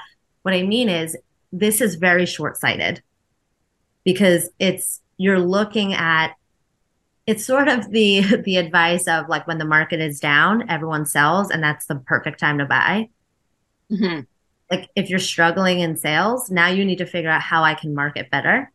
[0.43, 1.17] what I mean is
[1.53, 3.03] this is very short-sighted
[4.05, 6.35] because it's you're looking at
[7.27, 11.51] it's sort of the the advice of like when the market is down everyone sells
[11.51, 13.09] and that's the perfect time to buy
[13.91, 14.21] mm-hmm.
[14.71, 17.95] like if you're struggling in sales now you need to figure out how i can
[17.95, 18.71] market better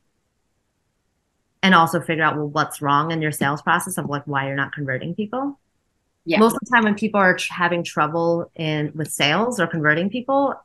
[1.61, 4.55] and also figure out well what's wrong in your sales process of like why you're
[4.55, 5.59] not converting people
[6.23, 6.39] yeah.
[6.39, 10.09] most of the time when people are tr- having trouble in with sales or converting
[10.09, 10.55] people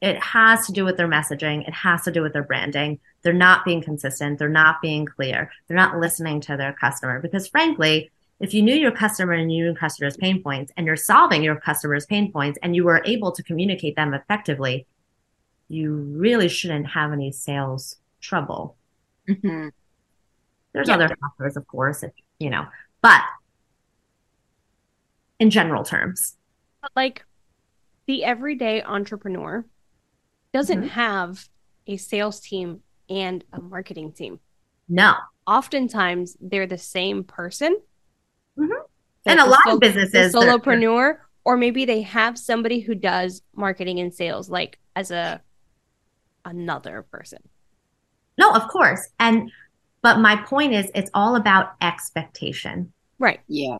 [0.00, 1.66] it has to do with their messaging.
[1.66, 2.98] It has to do with their branding.
[3.22, 4.38] They're not being consistent.
[4.38, 5.50] They're not being clear.
[5.68, 8.10] They're not listening to their customer because frankly
[8.40, 11.56] if you knew your customer and you knew customers pain points and you're solving your
[11.56, 14.86] customers pain points and you were able to communicate them effectively
[15.68, 18.76] you really shouldn't have any sales trouble.
[19.28, 19.68] Mm-hmm.
[20.72, 20.94] there's yeah.
[20.94, 22.66] other factors of course if you know
[23.02, 23.22] but
[25.38, 26.36] in general terms.
[26.94, 27.24] Like
[28.06, 29.64] the everyday entrepreneur
[30.52, 30.88] doesn't mm-hmm.
[30.88, 31.48] have
[31.86, 34.40] a sales team and a marketing team.
[34.88, 35.14] No.
[35.46, 37.80] Oftentimes they're the same person.
[38.58, 38.82] Mm-hmm.
[39.26, 44.00] And a lot sol- of businesses, solopreneur, or maybe they have somebody who does marketing
[44.00, 45.40] and sales, like as a
[46.44, 47.38] another person.
[48.38, 49.00] No, of course.
[49.18, 49.50] And
[50.02, 52.92] but my point is it's all about expectation.
[53.18, 53.40] Right.
[53.46, 53.76] Yeah.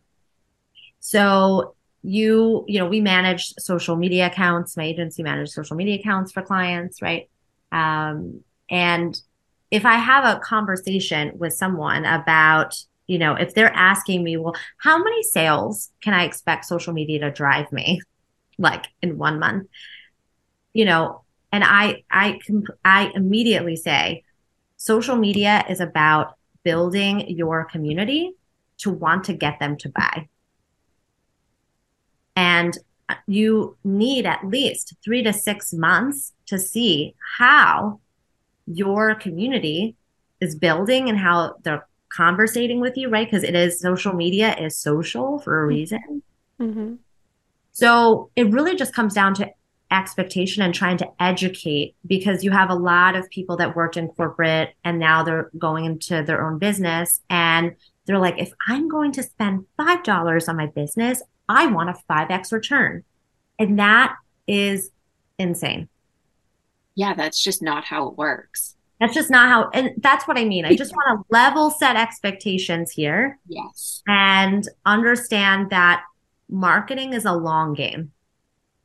[1.01, 4.77] So you, you know, we manage social media accounts.
[4.77, 7.29] My agency manages social media accounts for clients, right?
[7.73, 9.21] Um, and
[9.71, 12.75] if I have a conversation with someone about,
[13.07, 17.21] you know, if they're asking me, well, how many sales can I expect social media
[17.21, 18.01] to drive me
[18.59, 19.69] like in one month?
[20.73, 22.39] You know, and I I
[22.85, 24.25] I immediately say
[24.77, 28.33] social media is about building your community
[28.79, 30.29] to want to get them to buy.
[32.41, 32.79] And
[33.27, 38.01] you need at least three to six months to see how
[38.67, 39.95] your community
[40.41, 43.27] is building and how they're conversating with you, right?
[43.27, 46.23] Because it is social media is social for a reason.
[46.59, 46.95] Mm-hmm.
[47.73, 49.51] So it really just comes down to
[49.91, 54.09] expectation and trying to educate because you have a lot of people that worked in
[54.09, 57.75] corporate and now they're going into their own business and
[58.07, 62.53] they're like, if I'm going to spend $5 on my business, I want a 5x
[62.53, 63.03] return.
[63.59, 64.15] And that
[64.47, 64.91] is
[65.37, 65.89] insane.
[66.95, 68.77] Yeah, that's just not how it works.
[69.01, 70.65] That's just not how, and that's what I mean.
[70.65, 73.39] I just want to level set expectations here.
[73.49, 74.03] Yes.
[74.07, 76.05] And understand that
[76.49, 78.13] marketing is a long game.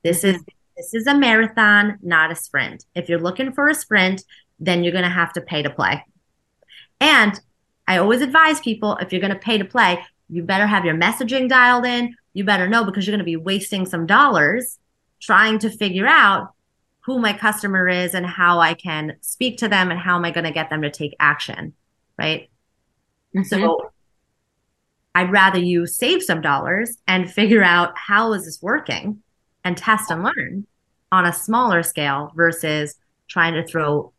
[0.04, 0.38] This mm-hmm.
[0.38, 0.44] is
[0.78, 2.84] this is a marathon, not a sprint.
[2.96, 4.24] If you're looking for a sprint,
[4.60, 6.04] then you're going to have to pay to play.
[7.00, 7.40] And
[7.88, 10.96] I always advise people if you're going to pay to play, you better have your
[10.96, 12.16] messaging dialed in.
[12.36, 14.78] You better know because you're going to be wasting some dollars
[15.22, 16.54] trying to figure out
[17.06, 20.32] who my customer is and how I can speak to them and how am I
[20.32, 21.74] going to get them to take action.
[22.20, 22.50] Right.
[23.34, 23.44] Mm-hmm.
[23.44, 23.92] So
[25.16, 29.24] I'd rather you save some dollars and figure out how is this working
[29.64, 30.68] and test and learn
[31.14, 32.96] on a smaller scale versus
[33.30, 34.12] trying to throw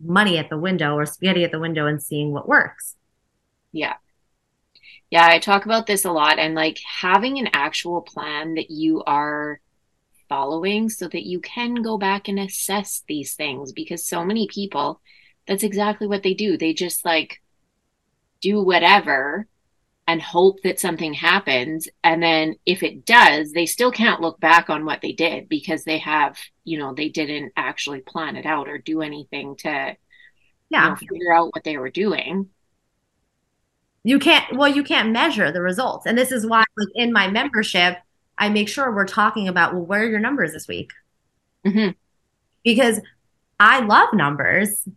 [0.00, 2.94] money at the window or spaghetti at the window and seeing what works.
[3.72, 3.94] Yeah.
[5.10, 9.02] Yeah, I talk about this a lot and like having an actual plan that you
[9.04, 9.60] are
[10.28, 15.00] following so that you can go back and assess these things because so many people
[15.46, 16.56] that's exactly what they do.
[16.56, 17.42] They just like
[18.40, 19.48] do whatever
[20.06, 24.70] and hope that something happens and then if it does they still can't look back
[24.70, 28.68] on what they did because they have you know they didn't actually plan it out
[28.68, 29.68] or do anything to
[30.70, 32.48] yeah you know, figure out what they were doing
[34.02, 36.06] you can't well you can't measure the results.
[36.06, 37.98] And this is why like in my membership
[38.38, 40.90] i make sure we're talking about well where are your numbers this week?
[41.66, 41.90] Mm-hmm.
[42.64, 43.00] because
[43.58, 44.88] i love numbers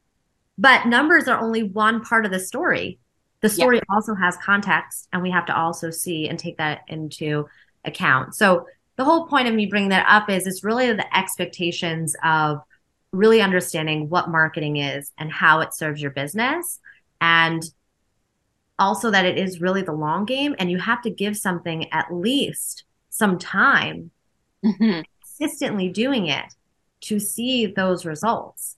[0.57, 2.99] but numbers are only one part of the story.
[3.41, 7.47] The story also has context and we have to also see and take that into
[7.83, 8.35] account.
[8.35, 12.61] So the whole point of me bringing that up is it's really the expectations of
[13.11, 16.79] really understanding what marketing is and how it serves your business.
[17.19, 17.63] And
[18.79, 22.13] also that it is really the long game and you have to give something at
[22.13, 24.11] least some time
[24.65, 25.01] mm-hmm.
[25.21, 26.45] consistently doing it
[27.01, 28.77] to see those results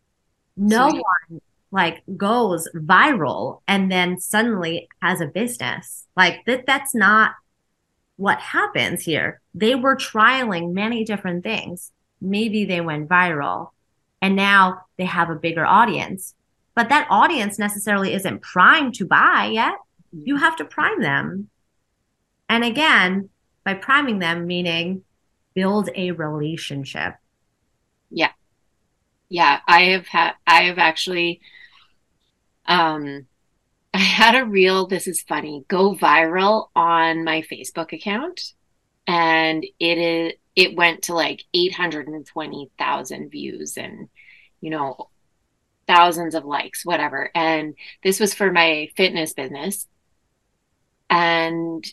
[0.58, 1.04] no Sweet.
[1.30, 1.42] one
[1.76, 6.08] like goes viral and then suddenly has a business.
[6.16, 7.34] Like that that's not
[8.16, 9.42] what happens here.
[9.54, 11.92] They were trialing many different things.
[12.22, 13.72] Maybe they went viral
[14.22, 16.34] and now they have a bigger audience.
[16.76, 19.76] But that audience necessarily isn't primed to buy yet.
[20.12, 21.50] You have to prime them.
[22.50, 23.30] And again,
[23.64, 25.04] by priming them, meaning
[25.54, 27.16] build a relationship.
[28.12, 28.32] Yeah.
[29.30, 29.60] Yeah.
[29.68, 31.42] I have had, I have actually
[32.66, 33.26] um,
[33.94, 38.54] I had a reel, this is funny, go viral on my Facebook account.
[39.08, 44.08] And it is it went to like 820,000 views and
[44.62, 45.10] you know
[45.88, 49.88] thousands of likes whatever and this was for my fitness business
[51.10, 51.86] and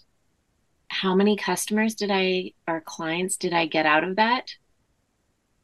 [0.93, 4.55] how many customers did I or clients did I get out of that?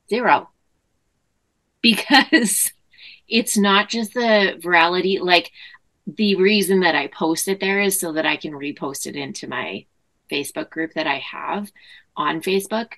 [0.08, 0.50] Zero.
[1.80, 2.72] Because
[3.28, 5.52] it's not just the virality like
[6.08, 9.46] the reason that I post it there is so that I can repost it into
[9.46, 9.86] my
[10.28, 11.70] Facebook group that I have
[12.16, 12.94] on Facebook.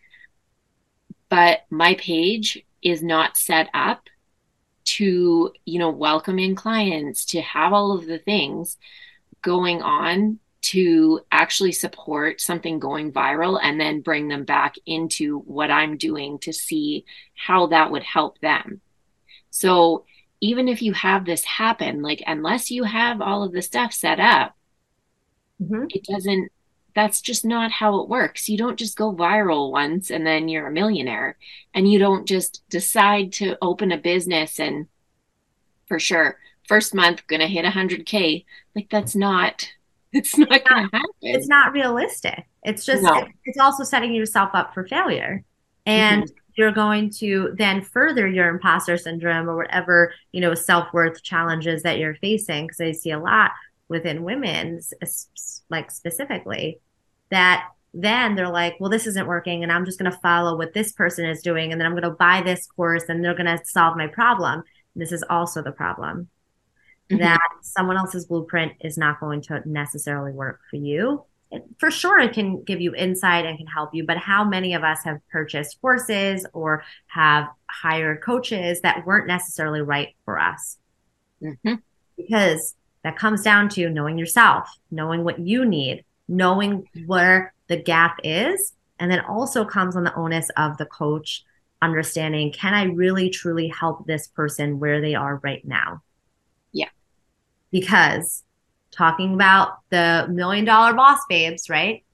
[1.29, 4.09] But my page is not set up
[4.96, 8.76] to, you know, welcome in clients, to have all of the things
[9.42, 15.70] going on to actually support something going viral and then bring them back into what
[15.70, 18.81] I'm doing to see how that would help them.
[19.50, 20.05] So
[20.40, 24.20] even if you have this happen, like unless you have all of the stuff set
[24.20, 24.57] up,
[25.62, 25.85] mm-hmm.
[25.88, 26.50] it doesn't
[26.94, 28.48] that's just not how it works.
[28.48, 31.37] You don't just go viral once and then you're a millionaire.
[31.74, 34.87] And you don't just decide to open a business and
[35.87, 38.44] for sure, first month gonna hit 100K.
[38.74, 39.68] Like that's not,
[40.12, 41.11] it's not, it's gonna happen.
[41.22, 42.44] It's not realistic.
[42.62, 43.26] It's just, no.
[43.44, 45.44] it's also setting yourself up for failure.
[45.87, 51.22] And mm-hmm you're going to then further your imposter syndrome or whatever you know self-worth
[51.22, 53.53] challenges that you're facing because i see a lot
[53.90, 54.94] within women's
[55.68, 56.81] like specifically
[57.31, 60.72] that then they're like well this isn't working and i'm just going to follow what
[60.72, 63.44] this person is doing and then i'm going to buy this course and they're going
[63.44, 64.62] to solve my problem
[64.94, 66.29] and this is also the problem
[67.11, 67.22] mm-hmm.
[67.22, 71.24] that someone else's blueprint is not going to necessarily work for you.
[71.79, 74.85] For sure, it can give you insight and can help you, but how many of
[74.85, 80.79] us have purchased courses or have hired coaches that weren't necessarily right for us?
[81.42, 81.74] Mm-hmm.
[82.16, 88.18] Because that comes down to knowing yourself, knowing what you need, knowing where the gap
[88.22, 88.74] is.
[88.98, 91.44] And then also comes on the onus of the coach
[91.82, 96.02] understanding can I really truly help this person where they are right now?
[96.72, 96.90] Yeah.
[97.70, 98.44] Because
[98.90, 102.04] talking about the million dollar boss babes, right?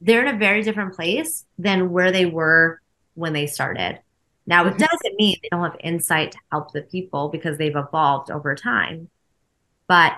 [0.00, 2.80] They're in a very different place than where they were
[3.14, 4.00] when they started.
[4.46, 4.78] Now, it mm-hmm.
[4.78, 9.08] doesn't mean they don't have insight to help the people because they've evolved over time.
[9.86, 10.14] But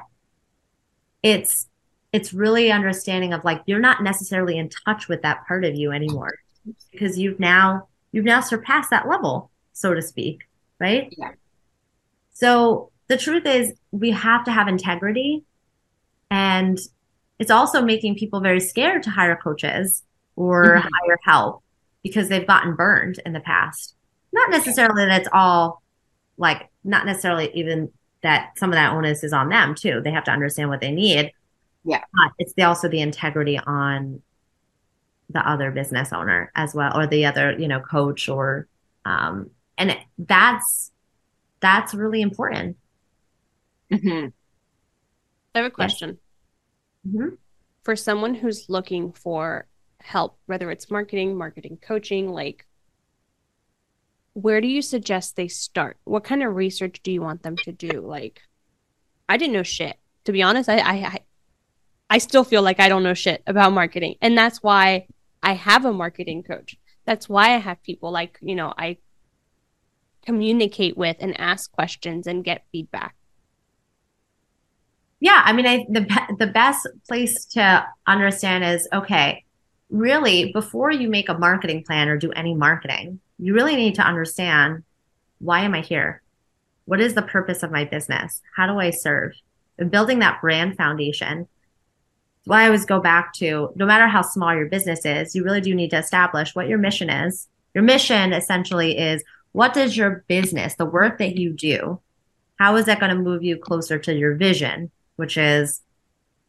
[1.23, 1.67] it's
[2.13, 5.93] it's really understanding of like you're not necessarily in touch with that part of you
[5.93, 6.35] anymore
[6.91, 10.43] because you've now you've now surpassed that level, so to speak,
[10.79, 11.13] right?
[11.17, 11.33] Yeah.
[12.33, 15.45] So the truth is we have to have integrity
[16.31, 16.79] and
[17.39, 20.03] it's also making people very scared to hire coaches
[20.37, 20.79] or mm-hmm.
[20.79, 21.63] hire help
[22.03, 23.95] because they've gotten burned in the past.
[24.33, 25.83] Not necessarily that it's all
[26.39, 27.91] like not necessarily even
[28.27, 30.01] that some of that onus is on them too.
[30.03, 31.33] They have to understand what they need.
[31.85, 32.03] Yeah.
[32.13, 34.21] But it's the, also the integrity on
[35.31, 38.67] the other business owner as well, or the other, you know, coach or,
[39.05, 40.91] um, and that's,
[41.61, 42.77] that's really important.
[43.93, 44.29] Mm-hmm.
[45.55, 46.19] I have a question.
[47.05, 47.15] Yes.
[47.15, 47.35] Mm-hmm.
[47.85, 49.69] For someone who's looking for
[50.01, 52.67] help, whether it's marketing, marketing coaching, like
[54.37, 55.97] where do you suggest they start?
[56.05, 58.03] What kind of research do you want them to do?
[58.03, 58.43] Like,
[59.31, 59.97] I didn't know shit.
[60.25, 61.19] To be honest, I, I,
[62.11, 65.07] I still feel like I don't know shit about marketing, and that's why
[65.43, 66.77] I have a marketing coach.
[67.07, 68.99] That's why I have people like you know I
[70.27, 73.15] communicate with and ask questions and get feedback.
[75.19, 76.07] Yeah, I mean, I, the
[76.39, 79.45] the best place to understand is okay.
[79.89, 84.07] Really, before you make a marketing plan or do any marketing, you really need to
[84.07, 84.85] understand
[85.39, 86.23] why am I here?
[86.87, 88.41] What is the purpose of my business?
[88.57, 89.33] How do I serve?
[89.79, 91.49] And building that brand foundation.
[92.45, 95.61] Why I always go back to no matter how small your business is, you really
[95.61, 97.49] do need to establish what your mission is.
[97.75, 99.23] Your mission essentially is
[99.53, 102.01] what does your business, the work that you do,
[102.59, 105.83] how is that going to move you closer to your vision, which is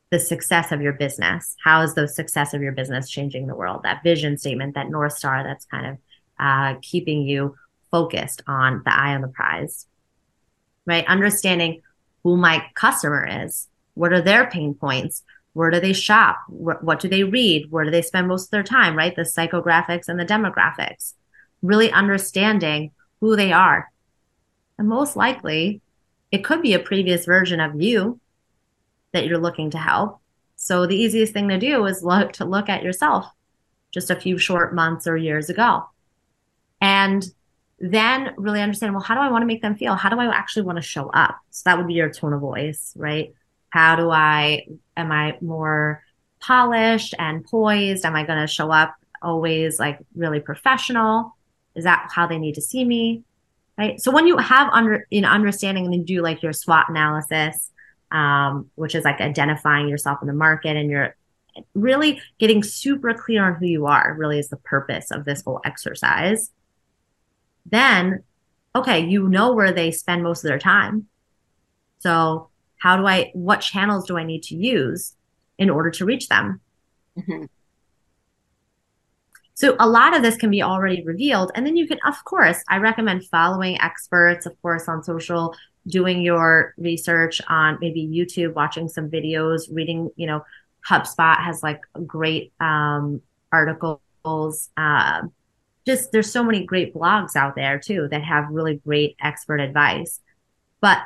[0.09, 1.55] the success of your business?
[1.63, 3.81] How is the success of your business changing the world?
[3.83, 5.97] That vision statement, that North Star that's kind of
[6.39, 7.55] uh, keeping you
[7.91, 9.87] focused on the eye on the prize,
[10.85, 11.05] right?
[11.07, 11.81] Understanding
[12.23, 13.67] who my customer is.
[13.93, 15.23] What are their pain points?
[15.53, 16.39] Where do they shop?
[16.47, 17.71] What, what do they read?
[17.71, 19.15] Where do they spend most of their time, right?
[19.15, 21.13] The psychographics and the demographics.
[21.61, 23.91] Really understanding who they are.
[24.77, 25.81] And most likely,
[26.31, 28.19] it could be a previous version of you
[29.13, 30.19] that you're looking to help.
[30.55, 33.25] So the easiest thing to do is look to look at yourself
[33.91, 35.85] just a few short months or years ago
[36.81, 37.23] and
[37.79, 39.95] then really understand well how do i want to make them feel?
[39.95, 41.37] How do i actually want to show up?
[41.51, 43.33] So that would be your tone of voice right?
[43.69, 46.03] How do i am i more
[46.39, 48.05] polished and poised?
[48.05, 51.35] Am i going to show up always like really professional?
[51.75, 53.23] Is that how they need to see me?
[53.77, 54.01] Right?
[54.01, 57.71] So when you have under know understanding and then do like your swot analysis
[58.11, 61.15] um, which is like identifying yourself in the market and you're
[61.73, 65.59] really getting super clear on who you are really is the purpose of this whole
[65.65, 66.51] exercise
[67.69, 68.23] then
[68.77, 71.07] okay, you know where they spend most of their time.
[71.99, 75.15] So how do I, what channels do I need to use
[75.57, 76.61] in order to reach them?
[77.17, 77.45] Mm-hmm.
[79.55, 81.51] So a lot of this can be already revealed.
[81.55, 85.55] And then you can, of course, I recommend following experts, of course, on social,
[85.87, 90.45] doing your research on maybe YouTube, watching some videos, reading, you know,
[90.87, 94.69] HubSpot has like great um, articles.
[94.77, 95.23] Uh,
[95.87, 100.19] just there's so many great blogs out there too that have really great expert advice.
[100.81, 100.99] But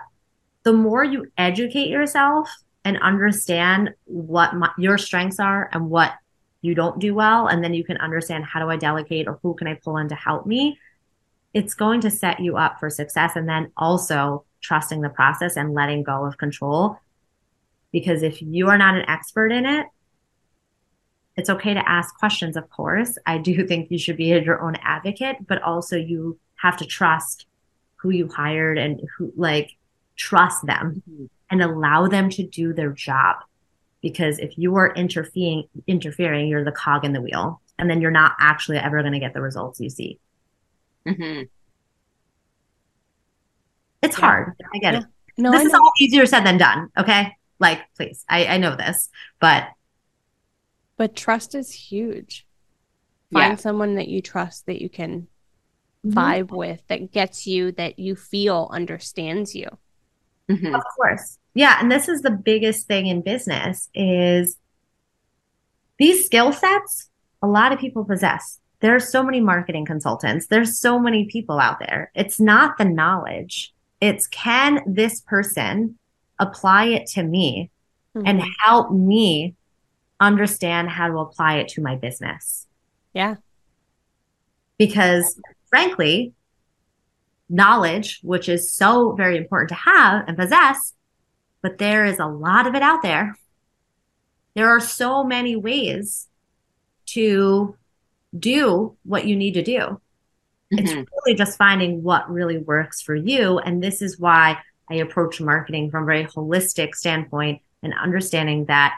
[0.63, 2.49] the more you educate yourself
[2.83, 6.13] and understand what my, your strengths are and what
[6.63, 9.53] you don't do well, and then you can understand how do I delegate or who
[9.53, 10.79] can I pull in to help me,
[11.53, 13.35] it's going to set you up for success.
[13.35, 16.97] And then also trusting the process and letting go of control.
[17.91, 19.85] Because if you are not an expert in it,
[21.41, 23.17] it's okay to ask questions, of course.
[23.25, 27.47] I do think you should be your own advocate, but also you have to trust
[27.95, 29.71] who you hired and who like
[30.15, 31.25] trust them mm-hmm.
[31.49, 33.37] and allow them to do their job.
[34.01, 38.11] Because if you are interfering, interfering, you're the cog in the wheel, and then you're
[38.11, 40.19] not actually ever going to get the results you see.
[41.07, 41.43] Mm-hmm.
[44.03, 44.25] It's yeah.
[44.25, 44.53] hard.
[44.73, 44.99] I get yeah.
[44.99, 45.05] it.
[45.37, 46.89] No, this is all easier said than done.
[46.97, 47.35] Okay.
[47.59, 49.67] Like, please, I, I know this, but
[51.01, 52.45] but trust is huge.
[53.31, 53.47] Yeah.
[53.47, 55.27] Find someone that you trust that you can
[56.05, 56.13] Mhm.
[56.13, 59.67] vibe with, that gets you, that you feel understands you.
[60.47, 60.75] Mhm.
[60.75, 61.39] Of course.
[61.55, 64.57] Yeah, and this is the biggest thing in business is
[65.97, 67.09] these skill sets
[67.41, 68.59] a lot of people possess.
[68.81, 70.45] There are so many marketing consultants.
[70.45, 72.11] There's so many people out there.
[72.13, 73.73] It's not the knowledge.
[73.99, 75.97] It's can this person
[76.37, 77.71] apply it to me
[78.13, 78.47] and Mhm.
[78.63, 79.55] help me
[80.21, 82.67] understand how to apply it to my business?
[83.13, 83.35] yeah,
[84.77, 86.33] because frankly,
[87.49, 90.93] knowledge, which is so very important to have and possess,
[91.61, 93.35] but there is a lot of it out there.
[94.55, 96.27] There are so many ways
[97.07, 97.75] to
[98.37, 99.99] do what you need to do.
[100.71, 101.05] It's Mhm.
[101.25, 103.59] really just finding what really works for you.
[103.59, 108.97] And this is why I approach marketing from a very holistic standpoint and understanding that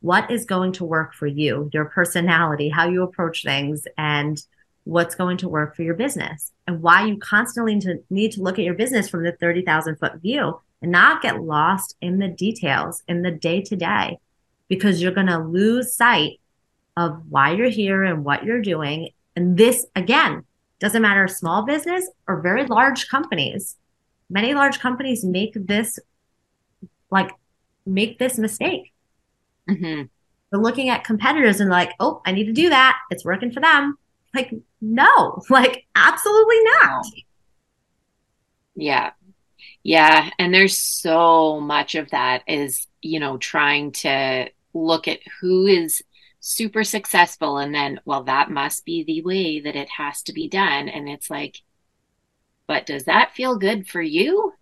[0.00, 4.42] what is going to work for you, your personality, how you approach things, and
[4.84, 7.78] what's going to work for your business, and why you constantly
[8.08, 11.96] need to, look at your business from the 30,000 foot view and not get lost
[12.00, 14.18] in the details in the day to day,
[14.68, 16.40] because you're going to lose sight
[16.96, 19.10] of why you're here and what you're doing.
[19.36, 20.44] And this, again,
[20.78, 23.76] doesn't matter small business or very large companies.
[24.30, 25.98] Many large companies make this,
[27.10, 27.30] like,
[27.84, 28.92] make this mistake.
[29.68, 30.08] Mhm.
[30.50, 32.98] They're looking at competitors and like, oh, I need to do that.
[33.10, 33.98] It's working for them.
[34.34, 37.04] Like, no, like, absolutely not.
[38.74, 39.10] Yeah.
[39.84, 40.30] Yeah.
[40.38, 46.02] And there's so much of that is, you know, trying to look at who is
[46.40, 50.48] super successful and then, well, that must be the way that it has to be
[50.48, 50.88] done.
[50.88, 51.62] And it's like,
[52.66, 54.52] but does that feel good for you?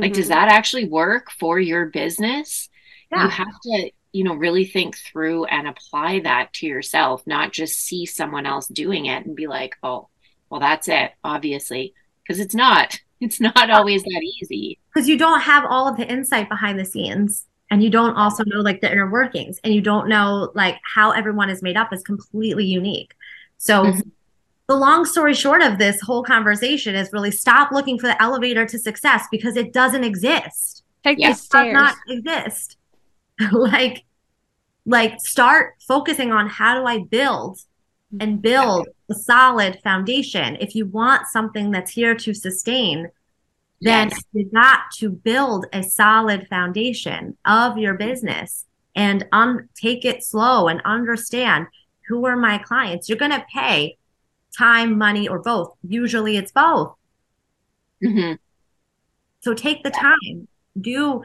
[0.00, 0.30] Like, does Mhm.
[0.30, 2.68] that actually work for your business?
[3.16, 7.74] You have to, you know, really think through and apply that to yourself, not just
[7.80, 10.08] see someone else doing it and be like, oh,
[10.48, 11.92] well, that's it, obviously.
[12.22, 12.98] Because it's not.
[13.20, 14.78] It's not always that easy.
[14.92, 17.46] Because you don't have all of the insight behind the scenes.
[17.70, 19.58] And you don't also know like the inner workings.
[19.64, 23.14] And you don't know like how everyone is made up is completely unique.
[23.56, 24.10] So Mhm.
[24.68, 28.66] the long story short of this whole conversation is really stop looking for the elevator
[28.66, 30.82] to success because it doesn't exist.
[31.02, 31.28] Take Yeah.
[31.28, 31.72] the does stairs.
[31.72, 32.73] not exist.
[33.52, 34.04] like,
[34.86, 37.58] like start focusing on how do I build
[38.20, 40.56] and build a solid foundation.
[40.60, 43.10] If you want something that's here to sustain,
[43.80, 44.22] then Yes.
[44.32, 50.68] you got to build a solid foundation of your business and um, take it slow
[50.68, 51.66] and understand
[52.08, 53.08] who are my clients.
[53.08, 53.96] You're going to pay
[54.56, 55.74] time, money, or both.
[55.82, 56.94] Usually it's both.
[58.02, 58.38] Mhm.
[59.40, 60.48] So take the time.
[60.80, 61.22] Do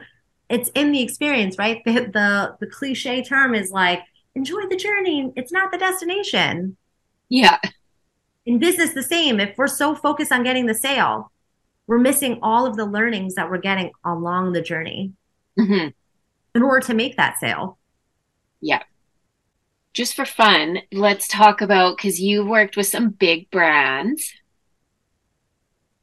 [0.50, 1.80] it's in the experience, right?
[1.86, 4.00] The, the the cliche term is like
[4.34, 5.32] enjoy the journey.
[5.36, 6.76] It's not the destination.
[7.30, 7.58] Yeah.
[8.44, 9.38] In business, the same.
[9.40, 11.30] If we're so focused on getting the sale,
[11.86, 15.12] we're missing all of the learnings that we're getting along the journey
[15.58, 15.92] Mhm.
[16.54, 17.78] in order to make that sale.
[18.60, 18.82] Yeah.
[19.92, 24.32] Just for fun, let's talk about because you've worked with some big brands.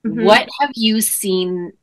[0.06, 0.24] Mhm.
[0.26, 1.74] What have you seen?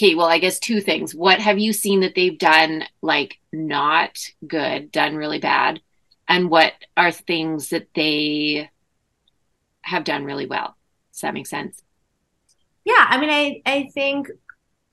[0.00, 1.14] Okay, well, I guess two things.
[1.14, 5.82] What have you seen that they've done like not good, done really bad?
[6.26, 8.70] And what are things that they
[9.82, 10.74] have done really well?
[11.12, 11.82] Does that make sense?
[12.82, 14.28] Yeah, I mean, I I think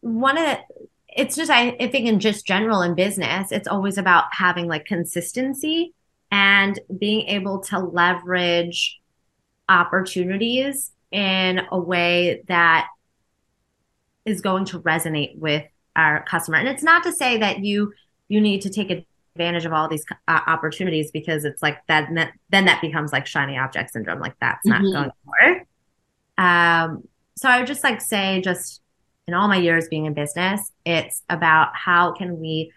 [0.01, 0.59] one of the
[1.07, 4.83] it's just I, I think in just general in business, it's always about having like
[4.83, 5.93] consistency
[6.31, 8.99] and being able to leverage
[9.69, 12.89] opportunities in a way that
[14.27, 15.63] is going to resonate with
[15.95, 16.57] our customer.
[16.57, 17.93] And it's not to say that you
[18.29, 18.91] you need to take
[19.35, 22.09] advantage of all these uh, opportunities because it's like that
[22.49, 24.19] then that becomes like shiny object syndrome.
[24.19, 24.93] Like that's not Mhm.
[24.93, 25.67] going to work.
[26.37, 27.03] Um,
[27.35, 28.81] so I would just like say, just
[29.27, 32.71] in all my years being in business, it's about how can we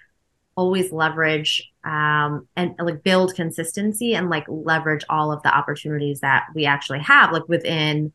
[0.57, 6.47] always leverage um, and like build consistency and like leverage all of the opportunities that
[6.55, 8.13] we actually have, like within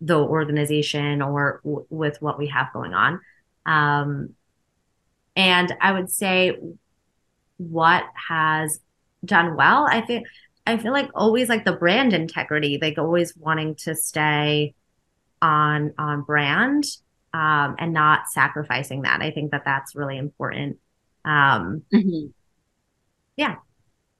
[0.00, 3.20] the organization or w- with what we have going on.
[3.64, 4.34] Um,
[5.34, 6.56] and I would say
[7.58, 8.80] what has
[9.24, 10.26] done well, I think
[10.66, 14.74] I feel like always like the brand integrity, like always wanting to stay
[15.40, 16.84] on on brand
[17.32, 19.22] um, and not sacrificing that.
[19.22, 20.78] I think that that's really important.
[21.24, 22.32] Um, Mhm.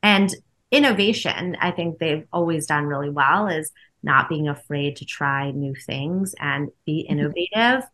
[0.02, 0.34] and
[0.70, 3.70] innovation, I think they've always done really well is
[4.02, 7.18] not being afraid to try new things and be mm-hmm.
[7.18, 7.88] innovative.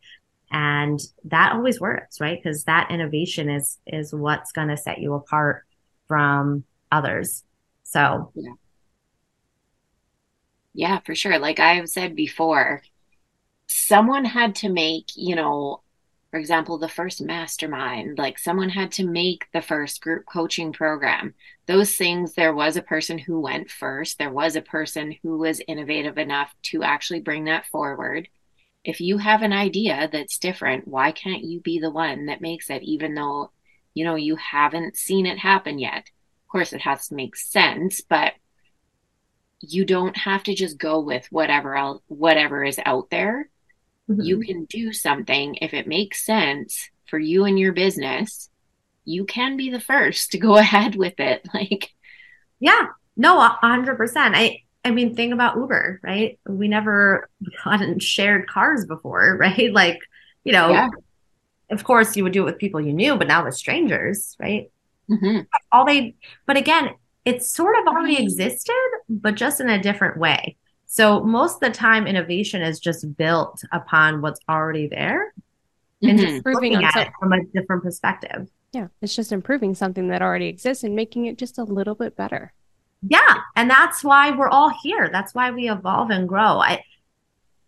[0.50, 2.38] And that always works right?
[2.42, 5.64] Because that innovation is is what's going to set you apart
[6.08, 7.44] from others.
[7.84, 8.32] So.
[8.34, 8.52] Yeah.
[10.74, 11.38] Yeah for sure.
[11.38, 12.82] Like i've said before
[13.66, 15.81] someone had to make you know
[16.32, 21.32] for example the first mastermind like someone had to make the first group coaching program
[21.66, 25.62] those things there was a person who went first there was a person who was
[25.68, 28.26] innovative enough to actually bring that forward
[28.84, 32.68] if you have an idea that's different, why can't you be the one that makes
[32.68, 33.52] it, even though,
[33.94, 35.98] you know, you haven't seen it happen yet?
[35.98, 38.32] Of course, it has to make sense, but
[39.60, 43.48] you don't have to just go with whatever else, whatever is out there.
[44.10, 44.20] Mm-hmm.
[44.20, 48.50] You can do something if it makes sense for you and your business.
[49.04, 51.46] You can be the first to go ahead with it.
[51.52, 51.90] Like,
[52.60, 54.34] yeah, no, a hundred percent.
[54.36, 56.38] I I mean, think about Uber, right?
[56.46, 57.28] We never
[57.64, 59.72] hadn't shared cars before, right?
[59.72, 60.00] Like,
[60.44, 60.88] you know, yeah.
[61.70, 64.70] of course you would do it with people you knew, but now with strangers, right?
[65.10, 65.40] Mm-hmm.
[65.70, 66.14] All they,
[66.46, 66.90] but again,
[67.24, 68.74] it's sort of already existed,
[69.08, 70.56] but just in a different way.
[70.92, 76.10] So most of the time, innovation is just built upon what's already there mm-hmm.
[76.10, 78.46] and just improving on it from a different perspective.
[78.72, 82.14] Yeah, it's just improving something that already exists and making it just a little bit
[82.14, 82.52] better.
[83.08, 83.36] Yeah.
[83.56, 85.08] And that's why we're all here.
[85.10, 86.60] That's why we evolve and grow.
[86.60, 86.84] I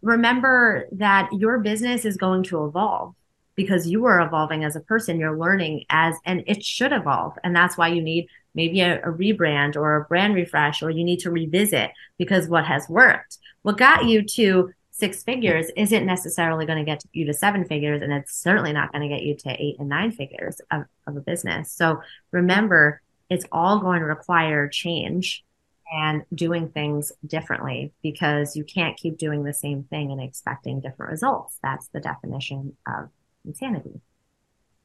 [0.03, 3.15] remember that your business is going to evolve
[3.55, 5.19] because you are evolving as a person.
[5.19, 7.39] You're learning as, and it should evolve.
[7.43, 11.05] And that's why you need maybe a, a rebrand or a brand refresh, or you
[11.05, 16.67] need to revisit because what has worked, what got you to six figures isn't necessarily
[16.67, 19.35] going to get you to seven figures and it's certainly not going to get you
[19.37, 22.01] to eight and nine figures of, of a business so
[22.31, 25.45] remember it's all going to require change
[25.93, 31.13] and doing things differently because you can't keep doing the same thing and expecting different
[31.13, 31.59] results.
[31.63, 33.11] That's the definition of
[33.45, 34.01] insanity.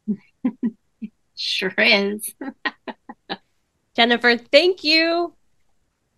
[1.35, 2.33] sure is.
[3.95, 5.33] Jennifer, thank you.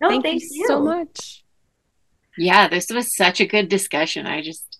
[0.00, 1.44] No, thank, thank you, you so much.
[2.36, 4.26] Yeah, this was such a good discussion.
[4.26, 4.78] I just,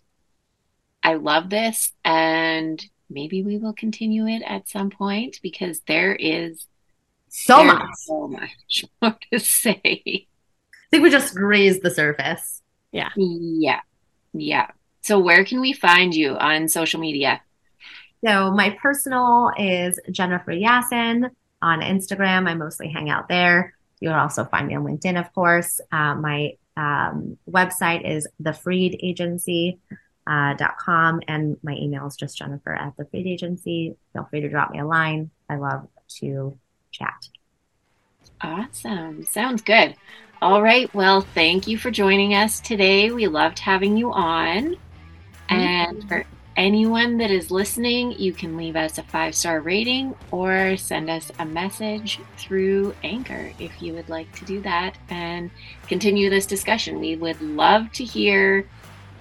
[1.03, 1.93] I love this.
[2.05, 6.67] And maybe we will continue it at some point because there is
[7.29, 7.89] so There's much.
[7.97, 10.03] So much more to say.
[10.05, 10.27] I
[10.91, 12.63] think we just grazed the surface.
[12.91, 13.11] Yeah.
[13.17, 13.81] Yeah.
[14.33, 14.69] Yeah.
[15.03, 17.41] So where can we find you on social media?
[18.25, 21.31] So my personal is Jennifer Yassen
[21.63, 22.49] on Instagram.
[22.49, 23.75] I mostly hang out there.
[24.01, 25.81] You'll also find me on LinkedIn, of course.
[25.91, 29.79] Uh, my um, website is thefreedagency.com
[30.27, 33.97] uh, .com, and my email is just jennifer at the freed agency.
[34.13, 35.31] Feel free to drop me a line.
[35.49, 35.89] I love
[36.21, 36.57] to
[36.91, 37.29] chat.
[38.41, 39.25] Awesome.
[39.25, 39.95] Sounds good.
[40.41, 40.93] All right.
[40.95, 43.11] Well, thank you for joining us today.
[43.11, 44.77] We loved having you on.
[45.49, 46.25] And for
[46.57, 51.31] anyone that is listening, you can leave us a five star rating or send us
[51.39, 55.51] a message through Anchor if you would like to do that and
[55.89, 57.01] continue this discussion.
[57.01, 58.67] We would love to hear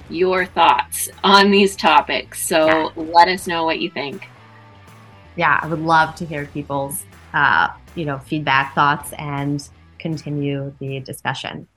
[0.09, 2.45] your thoughts on these topics.
[2.45, 2.89] So yeah.
[2.95, 4.27] let us know what you think.
[5.35, 9.67] Yeah, I would love to hear people's uh, you know, feedback, thoughts, and
[9.99, 11.67] continue the discussion.